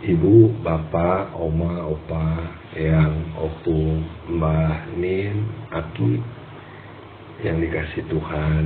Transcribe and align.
Ibu, 0.00 0.64
Bapak, 0.64 1.36
Oma, 1.36 1.84
Opa, 1.92 2.28
Eyang, 2.72 3.36
Opung, 3.36 4.00
Mbah, 4.32 4.96
Nin, 4.96 5.44
Aki, 5.68 6.16
yang 7.44 7.60
dikasih 7.60 8.08
Tuhan, 8.08 8.64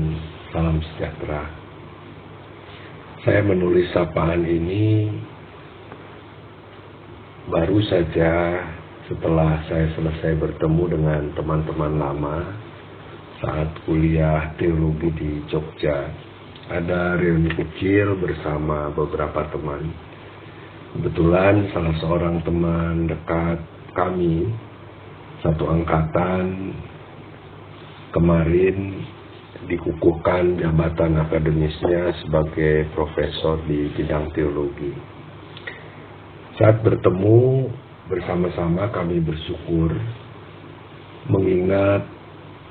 salam 0.55 0.79
sejahtera. 0.79 1.51
Saya 3.27 3.43
menulis 3.43 3.91
sapaan 3.91 4.47
ini 4.47 5.11
baru 7.51 7.83
saja 7.83 8.63
setelah 9.11 9.59
saya 9.67 9.91
selesai 9.99 10.39
bertemu 10.39 10.85
dengan 10.87 11.23
teman-teman 11.35 11.99
lama 11.99 12.39
saat 13.43 13.75
kuliah 13.83 14.55
teologi 14.55 15.11
di 15.19 15.31
Jogja. 15.51 16.15
Ada 16.71 17.19
reuni 17.19 17.51
kecil 17.59 18.23
bersama 18.23 18.95
beberapa 18.95 19.51
teman 19.51 20.04
Kebetulan 20.95 21.75
salah 21.75 21.91
seorang 21.99 22.39
teman 22.47 23.11
dekat 23.11 23.59
kami, 23.99 24.47
satu 25.43 25.67
angkatan, 25.67 26.71
kemarin 28.15 29.03
dikukuhkan 29.67 30.55
jabatan 30.55 31.19
akademisnya 31.19 32.15
sebagai 32.23 32.87
profesor 32.95 33.59
di 33.67 33.91
bidang 33.91 34.31
teologi. 34.39 34.95
Saat 36.63 36.87
bertemu 36.87 37.67
bersama-sama 38.07 38.87
kami 38.95 39.19
bersyukur 39.19 39.91
mengingat 41.27 42.07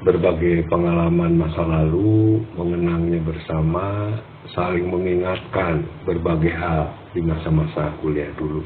berbagai 0.04 0.68
pengalaman 0.68 1.40
masa 1.40 1.64
lalu, 1.64 2.44
mengenangnya 2.60 3.24
bersama, 3.24 4.20
saling 4.52 4.92
mengingatkan 4.92 5.88
berbagai 6.04 6.52
hal 6.52 6.92
di 7.16 7.24
masa-masa 7.24 7.96
kuliah 8.04 8.30
dulu. 8.36 8.62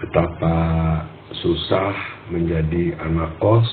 Betapa 0.00 0.56
susah 1.44 1.94
menjadi 2.32 2.96
anak 3.00 3.36
kos 3.36 3.68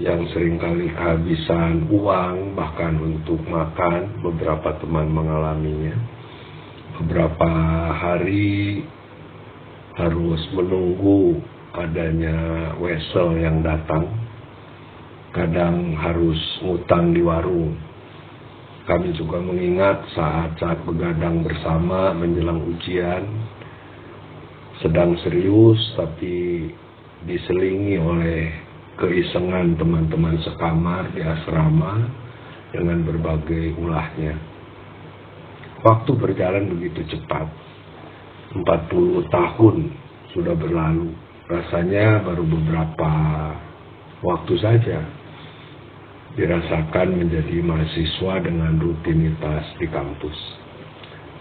yang 0.00 0.24
sering 0.32 0.56
kali 0.56 0.88
kehabisan 0.92 1.88
uang 1.92 2.56
bahkan 2.56 2.96
untuk 3.00 3.40
makan, 3.44 4.20
beberapa 4.24 4.76
teman 4.80 5.12
mengalaminya. 5.12 5.96
Beberapa 7.00 7.52
hari 7.96 8.84
harus 9.96 10.40
menunggu 10.56 11.40
adanya 11.76 12.72
wesel 12.80 13.36
yang 13.40 13.60
datang. 13.60 14.08
Kadang 15.30 15.94
harus 15.94 16.40
ngutang 16.62 17.14
di 17.14 17.22
warung 17.22 17.90
kami 18.90 19.14
juga 19.14 19.38
mengingat 19.38 20.02
saat-saat 20.18 20.82
begadang 20.82 21.46
bersama 21.46 22.10
menjelang 22.10 22.58
ujian, 22.58 23.22
sedang 24.82 25.14
serius 25.22 25.78
tapi 25.94 26.66
diselingi 27.22 27.94
oleh 28.02 28.50
keisengan 28.98 29.78
teman-teman 29.78 30.42
sekamar 30.42 31.06
di 31.14 31.22
asrama 31.22 32.02
dengan 32.74 33.06
berbagai 33.06 33.78
ulahnya. 33.78 34.34
Waktu 35.86 36.10
berjalan 36.10 36.74
begitu 36.74 37.06
cepat. 37.14 37.46
40 38.50 38.66
tahun 39.30 39.76
sudah 40.34 40.58
berlalu. 40.58 41.14
Rasanya 41.46 42.26
baru 42.26 42.42
beberapa 42.42 43.12
waktu 44.18 44.54
saja 44.58 45.19
dirasakan 46.38 47.18
menjadi 47.18 47.58
mahasiswa 47.64 48.34
dengan 48.44 48.78
rutinitas 48.78 49.64
di 49.82 49.86
kampus. 49.90 50.38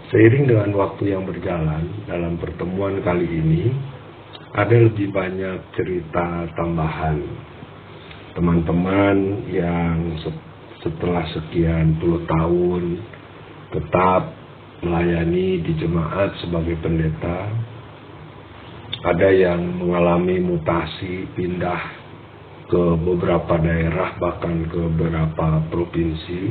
Seiring 0.10 0.50
dengan 0.50 0.74
waktu 0.74 1.14
yang 1.14 1.30
berjalan, 1.30 1.86
dalam 2.10 2.42
pertemuan 2.42 2.98
kali 3.06 3.30
ini, 3.30 3.70
ada 4.58 4.74
lebih 4.74 5.14
banyak 5.14 5.62
cerita 5.78 6.50
tambahan. 6.58 7.22
Teman-teman 8.34 9.46
yang 9.54 10.18
setelah 10.82 11.26
sekian 11.38 12.02
puluh 12.02 12.26
tahun 12.26 12.98
tetap 13.70 14.34
melayani 14.82 15.62
di 15.62 15.78
jemaat 15.78 16.34
sebagai 16.42 16.74
pendeta, 16.82 17.46
ada 19.06 19.30
yang 19.30 19.62
mengalami 19.78 20.42
mutasi, 20.42 21.30
pindah 21.38 22.09
ke 22.70 22.84
beberapa 23.02 23.58
daerah 23.58 24.16
bahkan 24.22 24.70
ke 24.70 24.82
beberapa 24.94 25.66
provinsi. 25.74 26.42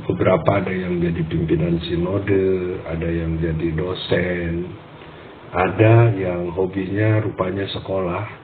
Beberapa 0.00 0.64
ada 0.64 0.72
yang 0.72 0.96
jadi 0.96 1.22
pimpinan 1.28 1.76
sinode 1.84 2.80
ada 2.88 3.04
yang 3.04 3.36
jadi 3.36 3.68
dosen 3.76 4.70
ada 5.50 6.14
yang 6.14 6.54
hobinya 6.54 7.18
rupanya 7.26 7.66
sekolah. 7.74 8.38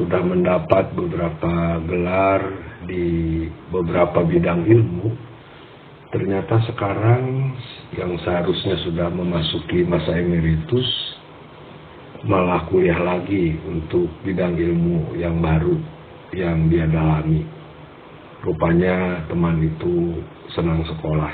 Sudah 0.00 0.24
mendapat 0.24 0.96
beberapa 0.96 1.76
gelar 1.84 2.40
di 2.88 3.44
beberapa 3.68 4.24
bidang 4.24 4.64
ilmu. 4.64 5.12
Ternyata 6.08 6.56
sekarang 6.72 7.52
yang 8.00 8.16
seharusnya 8.24 8.80
sudah 8.80 9.12
memasuki 9.12 9.84
masa 9.84 10.16
emeritus 10.16 10.88
malah 12.24 12.68
kuliah 12.68 13.00
lagi 13.00 13.56
untuk 13.64 14.08
bidang 14.20 14.56
ilmu 14.56 15.16
yang 15.16 15.40
baru 15.40 15.76
yang 16.36 16.68
dia 16.68 16.84
dalami. 16.84 17.44
Rupanya 18.40 19.24
teman 19.28 19.60
itu 19.60 20.20
senang 20.52 20.84
sekolah. 20.84 21.32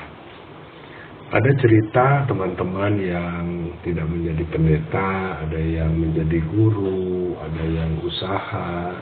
Ada 1.26 1.50
cerita 1.58 2.22
teman-teman 2.30 3.02
yang 3.02 3.42
tidak 3.82 4.06
menjadi 4.06 4.46
pendeta, 4.46 5.42
ada 5.42 5.58
yang 5.58 5.90
menjadi 5.98 6.38
guru, 6.54 7.34
ada 7.42 7.62
yang 7.66 7.98
usaha, 7.98 8.94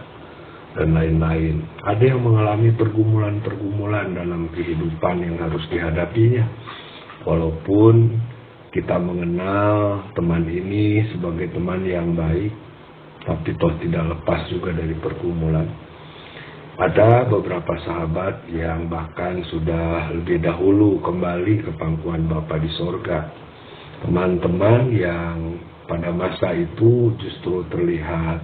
dan 0.75 0.89
lain-lain. 0.97 1.69
Ada 1.85 2.17
yang 2.17 2.25
mengalami 2.25 2.73
pergumulan-pergumulan 2.75 4.17
dalam 4.17 4.49
kehidupan 4.57 5.21
yang 5.21 5.37
harus 5.37 5.63
dihadapinya. 5.69 6.45
Walaupun 7.29 7.95
kita 8.75 8.99
mengenal 8.99 10.03
teman 10.19 10.51
ini 10.51 11.07
sebagai 11.15 11.55
teman 11.55 11.87
yang 11.87 12.11
baik, 12.19 12.51
tapi 13.23 13.55
toh 13.55 13.71
tidak 13.79 14.19
lepas 14.19 14.51
juga 14.51 14.75
dari 14.75 14.99
pergumulan. 14.99 15.71
Ada 16.75 17.31
beberapa 17.31 17.71
sahabat 17.87 18.51
yang 18.51 18.91
bahkan 18.91 19.47
sudah 19.47 20.11
lebih 20.19 20.43
dahulu 20.43 20.99
kembali 21.07 21.63
ke 21.63 21.71
pangkuan 21.79 22.27
Bapa 22.27 22.59
di 22.59 22.67
sorga. 22.75 23.31
Teman-teman 24.03 24.91
yang 24.91 25.55
pada 25.87 26.11
masa 26.11 26.51
itu 26.59 27.15
justru 27.23 27.63
terlihat 27.71 28.43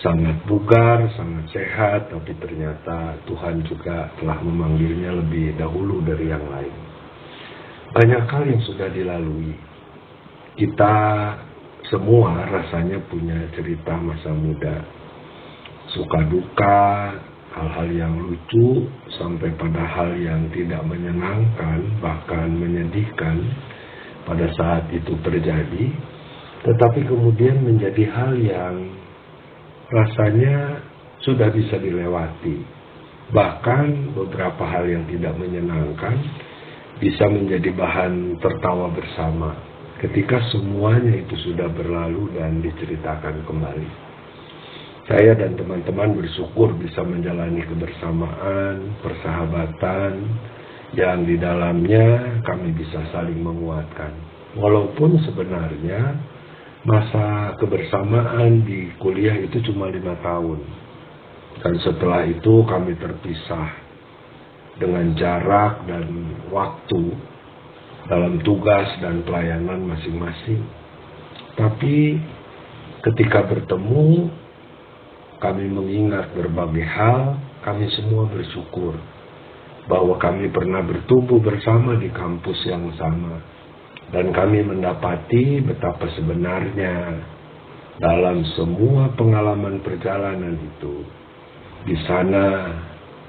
sangat 0.00 0.48
bugar, 0.48 1.12
sangat 1.12 1.44
sehat, 1.52 2.08
tapi 2.08 2.32
ternyata 2.40 3.20
Tuhan 3.28 3.68
juga 3.68 4.16
telah 4.16 4.40
memanggilnya 4.40 5.12
lebih 5.12 5.60
dahulu 5.60 6.00
dari 6.08 6.32
yang 6.32 6.48
lain 6.48 6.85
banyak 7.94 8.22
hal 8.26 8.42
yang 8.46 8.62
sudah 8.64 8.88
dilalui. 8.90 9.54
Kita 10.56 10.94
semua 11.86 12.48
rasanya 12.48 12.98
punya 13.06 13.36
cerita 13.54 13.94
masa 13.94 14.32
muda. 14.32 14.82
Suka 15.94 16.26
duka, 16.26 17.14
hal-hal 17.54 17.88
yang 17.94 18.14
lucu, 18.18 18.90
sampai 19.14 19.54
pada 19.54 19.84
hal 19.86 20.10
yang 20.18 20.50
tidak 20.50 20.82
menyenangkan, 20.82 21.78
bahkan 22.02 22.50
menyedihkan 22.50 23.38
pada 24.26 24.50
saat 24.58 24.90
itu 24.90 25.14
terjadi. 25.22 25.86
Tetapi 26.66 27.00
kemudian 27.06 27.62
menjadi 27.62 28.04
hal 28.10 28.34
yang 28.34 28.74
rasanya 29.86 30.82
sudah 31.22 31.48
bisa 31.54 31.78
dilewati. 31.78 32.66
Bahkan 33.30 34.14
beberapa 34.14 34.62
hal 34.66 34.86
yang 34.90 35.06
tidak 35.06 35.34
menyenangkan 35.38 36.18
bisa 36.96 37.28
menjadi 37.28 37.70
bahan 37.76 38.40
tertawa 38.40 38.88
bersama 38.88 39.52
ketika 40.00 40.40
semuanya 40.52 41.24
itu 41.24 41.36
sudah 41.50 41.68
berlalu 41.72 42.32
dan 42.36 42.60
diceritakan 42.60 43.44
kembali. 43.48 43.90
Saya 45.06 45.38
dan 45.38 45.54
teman-teman 45.54 46.18
bersyukur 46.18 46.74
bisa 46.82 46.98
menjalani 47.06 47.62
kebersamaan, 47.62 48.98
persahabatan, 49.06 50.12
yang 50.98 51.22
di 51.22 51.38
dalamnya 51.38 52.38
kami 52.42 52.74
bisa 52.74 53.06
saling 53.14 53.38
menguatkan. 53.38 54.10
Walaupun 54.58 55.22
sebenarnya 55.22 56.18
masa 56.82 57.54
kebersamaan 57.62 58.66
di 58.66 58.90
kuliah 58.98 59.38
itu 59.38 59.62
cuma 59.70 59.94
lima 59.94 60.18
tahun. 60.26 60.58
Dan 61.62 61.74
setelah 61.86 62.26
itu 62.26 62.66
kami 62.66 62.98
terpisah 62.98 63.85
dengan 64.76 65.16
jarak 65.16 65.88
dan 65.88 66.04
waktu 66.52 67.02
dalam 68.06 68.38
tugas 68.44 68.86
dan 69.02 69.24
pelayanan 69.26 69.82
masing-masing. 69.88 70.62
Tapi 71.56 72.20
ketika 73.02 73.48
bertemu, 73.48 74.30
kami 75.40 75.64
mengingat 75.68 76.32
berbagai 76.36 76.86
hal, 76.86 77.40
kami 77.64 77.88
semua 77.92 78.28
bersyukur 78.28 78.94
bahwa 79.86 80.18
kami 80.18 80.50
pernah 80.50 80.82
bertumbuh 80.82 81.38
bersama 81.38 81.98
di 81.98 82.10
kampus 82.10 82.58
yang 82.66 82.90
sama. 82.98 83.42
Dan 84.06 84.30
kami 84.30 84.62
mendapati 84.62 85.66
betapa 85.66 86.06
sebenarnya 86.14 86.94
dalam 87.98 88.46
semua 88.54 89.10
pengalaman 89.18 89.82
perjalanan 89.82 90.54
itu, 90.54 91.02
di 91.90 91.96
sana 92.06 92.46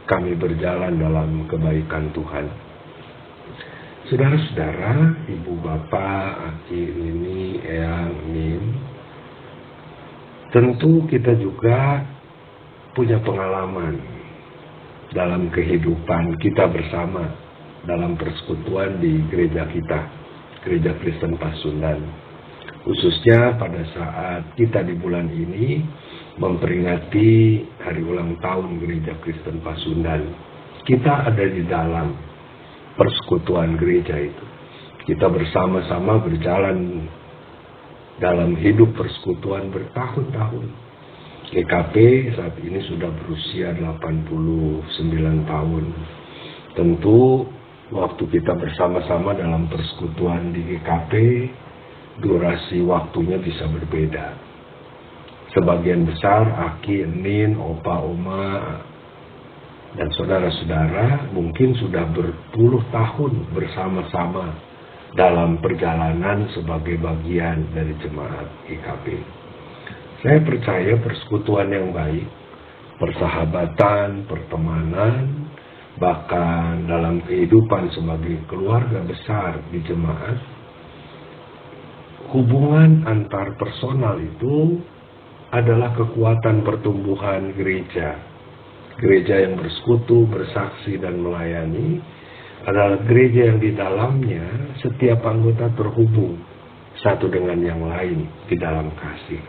kami 0.08 0.40
berjalan 0.40 0.96
dalam 0.96 1.46
kebaikan 1.52 2.10
Tuhan. 2.16 2.48
Saudara-saudara, 4.08 5.28
ibu 5.28 5.60
bapak, 5.60 6.28
aki, 6.48 6.80
ini, 6.80 7.60
eyang, 7.60 8.16
min, 8.32 8.64
tentu 10.56 11.04
kita 11.12 11.36
juga 11.36 12.08
punya 12.96 13.20
pengalaman 13.20 14.00
dalam 15.12 15.52
kehidupan 15.52 16.40
kita 16.40 16.72
bersama 16.72 17.28
dalam 17.84 18.16
persekutuan 18.16 19.04
di 19.04 19.28
gereja 19.28 19.68
kita, 19.68 20.00
gereja 20.64 20.96
Kristen 21.04 21.36
Pasundan. 21.36 22.00
Khususnya 22.88 23.60
pada 23.60 23.84
saat 23.92 24.56
kita 24.56 24.88
di 24.88 24.96
bulan 24.96 25.28
ini 25.28 25.84
memperingati 26.38 27.66
hari 27.82 28.02
ulang 28.06 28.38
tahun 28.38 28.78
Gereja 28.78 29.18
Kristen 29.26 29.62
Pasundan. 29.66 30.22
Kita 30.86 31.28
ada 31.28 31.46
di 31.50 31.66
dalam 31.66 32.14
persekutuan 32.96 33.76
gereja 33.76 34.16
itu. 34.22 34.46
Kita 35.04 35.28
bersama-sama 35.28 36.22
berjalan 36.22 37.10
dalam 38.22 38.56
hidup 38.56 38.96
persekutuan 38.96 39.74
bertahun-tahun. 39.74 40.66
GKP 41.48 41.96
saat 42.36 42.56
ini 42.60 42.80
sudah 42.86 43.08
berusia 43.24 43.72
89 43.72 44.28
tahun. 45.48 45.86
Tentu 46.76 47.48
waktu 47.90 48.24
kita 48.28 48.54
bersama-sama 48.56 49.32
dalam 49.34 49.72
persekutuan 49.72 50.52
di 50.52 50.62
GKP, 50.76 51.14
durasi 52.20 52.84
waktunya 52.84 53.40
bisa 53.40 53.64
berbeda 53.72 54.47
sebagian 55.58 56.06
besar 56.06 56.46
Aki, 56.46 57.18
Nin, 57.18 57.58
Opa, 57.58 58.06
Oma, 58.06 58.78
dan 59.98 60.14
saudara-saudara 60.14 61.34
mungkin 61.34 61.74
sudah 61.82 62.06
berpuluh 62.14 62.86
tahun 62.94 63.50
bersama-sama 63.58 64.54
dalam 65.18 65.58
perjalanan 65.58 66.46
sebagai 66.54 67.02
bagian 67.02 67.74
dari 67.74 67.98
jemaat 68.06 68.46
IKP. 68.70 69.06
Saya 70.22 70.46
percaya 70.46 70.94
persekutuan 71.02 71.74
yang 71.74 71.90
baik, 71.90 72.30
persahabatan, 73.02 74.30
pertemanan, 74.30 75.50
bahkan 75.98 76.86
dalam 76.86 77.26
kehidupan 77.26 77.90
sebagai 77.98 78.46
keluarga 78.46 79.02
besar 79.02 79.58
di 79.74 79.82
jemaat, 79.82 80.38
hubungan 82.30 83.02
antar 83.10 83.58
personal 83.58 84.22
itu 84.22 84.78
adalah 85.52 85.96
kekuatan 85.96 86.68
pertumbuhan 86.68 87.56
gereja. 87.56 88.20
Gereja 88.98 89.46
yang 89.46 89.62
bersekutu, 89.62 90.26
bersaksi, 90.26 90.98
dan 90.98 91.22
melayani 91.22 92.02
adalah 92.66 93.00
gereja 93.06 93.54
yang 93.54 93.60
di 93.62 93.72
dalamnya 93.78 94.76
setiap 94.82 95.24
anggota 95.24 95.70
terhubung 95.78 96.42
satu 97.00 97.30
dengan 97.30 97.62
yang 97.62 97.80
lain 97.86 98.26
di 98.50 98.58
dalam 98.58 98.90
kasih. 98.98 99.40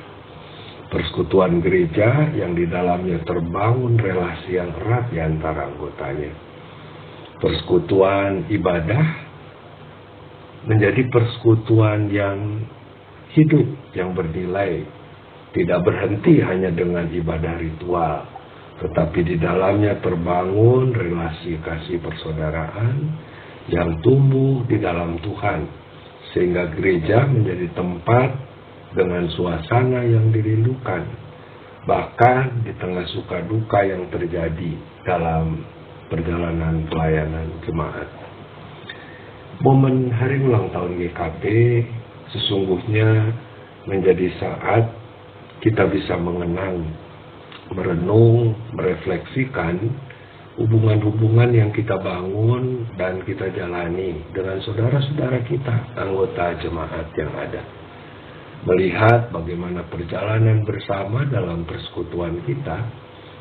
Persekutuan 0.89 1.61
gereja 1.61 2.33
yang 2.33 2.57
di 2.57 2.65
dalamnya 2.65 3.21
terbangun 3.25 4.01
relasi 4.01 4.57
yang 4.57 4.73
erat 4.73 5.13
di 5.13 5.19
antara 5.21 5.69
anggotanya. 5.69 6.33
Persekutuan 7.41 8.49
ibadah 8.49 9.05
menjadi 10.65 11.09
persekutuan 11.13 12.09
yang 12.09 12.65
hidup, 13.37 13.69
yang 13.93 14.17
bernilai, 14.17 14.85
tidak 15.59 15.83
berhenti 15.83 16.39
hanya 16.39 16.71
dengan 16.71 17.11
ibadah 17.11 17.59
ritual, 17.59 18.23
tetapi 18.79 19.27
di 19.27 19.37
dalamnya 19.43 19.99
terbangun 19.99 20.95
relasi 20.95 21.59
kasih 21.59 21.99
persaudaraan 21.99 23.11
yang 23.67 23.99
tumbuh 24.07 24.63
di 24.71 24.79
dalam 24.79 25.19
Tuhan, 25.19 25.67
sehingga 26.31 26.71
gereja 26.79 27.27
menjadi 27.27 27.75
tempat 27.75 28.31
dengan 28.95 29.27
suasana 29.35 30.07
yang 30.07 30.31
dirindukan, 30.31 31.03
bahkan 31.91 32.63
di 32.63 32.71
tengah 32.79 33.05
suka 33.11 33.43
duka 33.51 33.83
yang 33.83 34.07
terjadi 34.15 34.79
dalam 35.03 35.67
perjalanan 36.07 36.87
pelayanan 36.87 37.51
jemaat. 37.67 38.09
Momen 39.59 40.15
hari 40.15 40.39
ulang 40.39 40.71
tahun 40.71 41.03
GKP 41.03 41.43
sesungguhnya 42.31 43.35
menjadi 43.91 44.31
saat 44.39 44.98
kita 45.59 45.91
bisa 45.91 46.15
mengenang, 46.15 46.87
merenung, 47.75 48.55
merefleksikan 48.75 49.77
hubungan-hubungan 50.59 51.51
yang 51.55 51.71
kita 51.71 51.99
bangun 52.03 52.87
dan 52.99 53.23
kita 53.23 53.51
jalani 53.55 54.23
dengan 54.35 54.59
saudara-saudara 54.63 55.47
kita, 55.47 55.95
anggota 55.95 56.59
jemaat 56.59 57.07
yang 57.15 57.33
ada. 57.35 57.63
Melihat 58.67 59.31
bagaimana 59.31 59.87
perjalanan 59.87 60.67
bersama 60.67 61.23
dalam 61.31 61.63
persekutuan 61.63 62.43
kita 62.43 62.79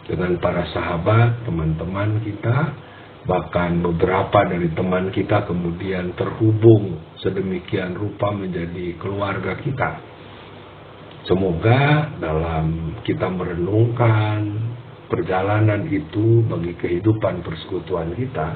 dengan 0.06 0.38
para 0.38 0.70
sahabat, 0.70 1.42
teman-teman 1.50 2.22
kita, 2.22 2.58
bahkan 3.26 3.82
beberapa 3.82 4.46
dari 4.46 4.70
teman 4.78 5.10
kita 5.10 5.50
kemudian 5.50 6.14
terhubung 6.14 7.02
sedemikian 7.20 7.98
rupa 7.98 8.30
menjadi 8.32 8.94
keluarga 9.02 9.58
kita 9.58 10.17
Semoga 11.28 12.16
dalam 12.24 12.96
kita 13.04 13.28
merenungkan 13.28 14.48
perjalanan 15.12 15.84
itu 15.92 16.40
bagi 16.48 16.72
kehidupan 16.80 17.44
persekutuan 17.44 18.16
kita, 18.16 18.56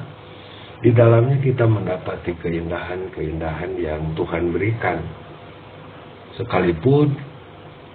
di 0.80 0.90
dalamnya 0.96 1.36
kita 1.44 1.68
mendapati 1.68 2.32
keindahan-keindahan 2.40 3.76
yang 3.76 4.16
Tuhan 4.16 4.56
berikan. 4.56 5.04
Sekalipun 6.40 7.12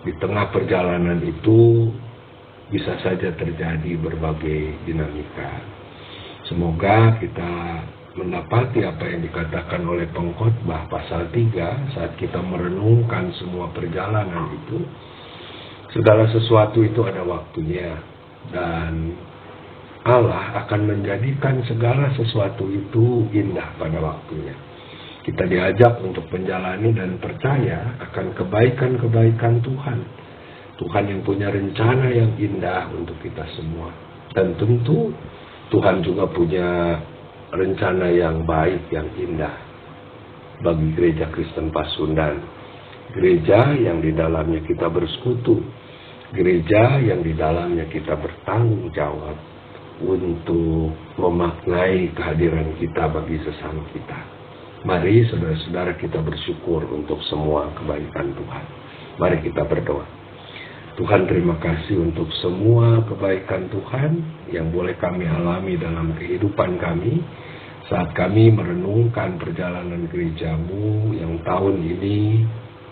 di 0.06 0.14
tengah 0.22 0.54
perjalanan 0.54 1.26
itu 1.26 1.90
bisa 2.70 3.02
saja 3.02 3.34
terjadi 3.34 3.92
berbagai 3.98 4.78
dinamika. 4.86 5.52
Semoga 6.46 7.18
kita 7.18 7.52
mendapati 8.18 8.82
apa 8.82 9.06
yang 9.06 9.22
dikatakan 9.22 9.86
oleh 9.86 10.10
pengkhotbah 10.10 10.90
pasal 10.90 11.30
3 11.30 11.94
saat 11.94 12.18
kita 12.18 12.42
merenungkan 12.42 13.30
semua 13.38 13.70
perjalanan 13.70 14.50
itu 14.58 14.82
segala 15.94 16.26
sesuatu 16.34 16.82
itu 16.82 17.00
ada 17.06 17.22
waktunya 17.22 17.96
dan 18.50 19.14
Allah 20.08 20.64
akan 20.64 20.88
menjadikan 20.88 21.60
segala 21.68 22.08
sesuatu 22.16 22.64
itu 22.72 23.28
indah 23.36 23.76
pada 23.76 24.00
waktunya. 24.00 24.56
Kita 25.28 25.44
diajak 25.44 26.00
untuk 26.00 26.32
menjalani 26.32 26.96
dan 26.96 27.20
percaya 27.20 28.00
akan 28.00 28.32
kebaikan-kebaikan 28.32 29.60
Tuhan. 29.60 30.00
Tuhan 30.80 31.04
yang 31.12 31.22
punya 31.28 31.52
rencana 31.52 32.08
yang 32.08 32.32
indah 32.40 32.88
untuk 32.96 33.20
kita 33.20 33.44
semua. 33.60 33.92
Dan 34.32 34.56
tentu 34.56 35.12
Tuhan 35.68 36.00
juga 36.00 36.32
punya 36.32 36.96
rencana 37.54 38.12
yang 38.12 38.44
baik, 38.44 38.92
yang 38.92 39.08
indah 39.16 39.56
bagi 40.62 40.90
gereja 40.98 41.30
Kristen 41.32 41.70
Pasundan. 41.70 42.42
Gereja 43.16 43.72
yang 43.78 44.04
di 44.04 44.12
dalamnya 44.12 44.60
kita 44.68 44.92
bersekutu. 44.92 45.64
Gereja 46.36 47.00
yang 47.00 47.24
di 47.24 47.32
dalamnya 47.32 47.88
kita 47.88 48.20
bertanggung 48.20 48.92
jawab 48.92 49.38
untuk 50.04 50.92
memaknai 51.16 52.12
kehadiran 52.14 52.76
kita 52.78 53.08
bagi 53.08 53.40
sesama 53.42 53.82
kita. 53.96 54.20
Mari 54.84 55.26
saudara-saudara 55.32 55.98
kita 55.98 56.20
bersyukur 56.22 56.84
untuk 56.92 57.24
semua 57.32 57.72
kebaikan 57.80 58.36
Tuhan. 58.36 58.66
Mari 59.18 59.38
kita 59.42 59.66
berdoa. 59.66 60.17
Tuhan 60.98 61.30
terima 61.30 61.62
kasih 61.62 62.02
untuk 62.10 62.26
semua 62.42 63.06
kebaikan 63.06 63.70
Tuhan 63.70 64.12
yang 64.50 64.74
boleh 64.74 64.98
kami 64.98 65.30
alami 65.30 65.78
dalam 65.78 66.18
kehidupan 66.18 66.82
kami 66.82 67.22
saat 67.86 68.18
kami 68.18 68.50
merenungkan 68.50 69.38
perjalanan 69.38 70.10
gerejamu 70.10 71.14
yang 71.14 71.38
tahun 71.46 71.86
ini 71.86 72.44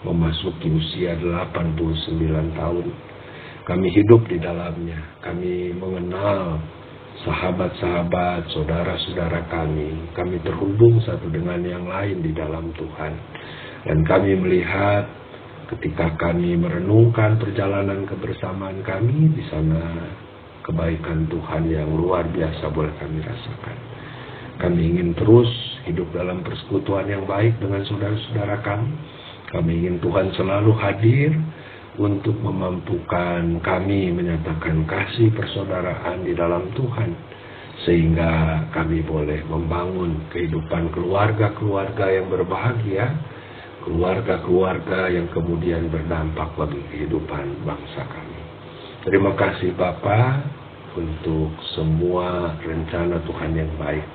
memasuki 0.06 0.70
usia 0.70 1.18
89 1.18 2.06
tahun. 2.54 2.86
Kami 3.66 3.88
hidup 3.90 4.30
di 4.30 4.38
dalamnya, 4.38 5.20
kami 5.26 5.74
mengenal 5.74 6.62
sahabat-sahabat, 7.26 8.54
saudara-saudara 8.54 9.50
kami. 9.50 10.14
Kami 10.14 10.38
terhubung 10.46 11.02
satu 11.02 11.26
dengan 11.34 11.60
yang 11.66 11.90
lain 11.90 12.22
di 12.22 12.30
dalam 12.38 12.70
Tuhan. 12.78 13.14
Dan 13.90 14.06
kami 14.06 14.38
melihat 14.38 15.10
ketika 15.74 16.14
kami 16.20 16.54
merenungkan 16.60 17.42
perjalanan 17.42 18.06
kebersamaan 18.06 18.86
kami 18.86 19.34
di 19.34 19.44
sana 19.50 19.82
kebaikan 20.66 21.30
Tuhan 21.30 21.70
yang 21.70 21.90
luar 21.94 22.26
biasa 22.30 22.70
boleh 22.74 22.94
kami 22.98 23.22
rasakan. 23.22 23.78
Kami 24.56 24.82
ingin 24.96 25.14
terus 25.14 25.50
hidup 25.86 26.10
dalam 26.16 26.42
persekutuan 26.42 27.06
yang 27.06 27.28
baik 27.30 27.60
dengan 27.62 27.84
saudara-saudara 27.86 28.64
kami. 28.66 28.90
Kami 29.54 29.72
ingin 29.86 29.98
Tuhan 30.02 30.34
selalu 30.34 30.72
hadir 30.80 31.32
untuk 31.96 32.36
memampukan 32.42 33.62
kami 33.64 34.12
menyatakan 34.12 34.84
kasih 34.84 35.32
persaudaraan 35.32 36.28
di 36.28 36.34
dalam 36.36 36.72
Tuhan 36.76 37.10
sehingga 37.84 38.66
kami 38.72 39.04
boleh 39.04 39.44
membangun 39.46 40.32
kehidupan 40.32 40.96
keluarga-keluarga 40.96 42.08
yang 42.08 42.32
berbahagia, 42.32 43.06
keluarga-keluarga 43.86 45.14
yang 45.14 45.30
kemudian 45.30 45.94
berdampak 45.94 46.58
bagi 46.58 46.82
kehidupan 46.90 47.62
bangsa 47.64 48.02
kami. 48.10 48.42
Terima 49.06 49.38
kasih 49.38 49.78
Bapa 49.78 50.42
untuk 50.98 51.54
semua 51.78 52.58
rencana 52.66 53.22
Tuhan 53.22 53.52
yang 53.54 53.72
baik 53.78 54.06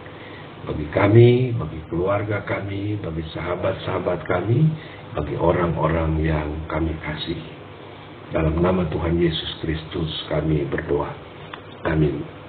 bagi 0.66 0.86
kami, 0.92 1.30
bagi 1.56 1.80
keluarga 1.88 2.44
kami, 2.44 2.98
bagi 3.00 3.24
sahabat-sahabat 3.32 4.26
kami, 4.28 4.68
bagi 5.16 5.38
orang-orang 5.38 6.20
yang 6.20 6.48
kami 6.68 6.92
kasih. 7.00 7.40
Dalam 8.34 8.60
nama 8.60 8.84
Tuhan 8.90 9.16
Yesus 9.16 9.58
Kristus 9.64 10.10
kami 10.28 10.66
berdoa. 10.68 11.10
Amin. 11.88 12.39